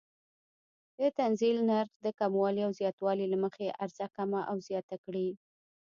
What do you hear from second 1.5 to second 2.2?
نرخ د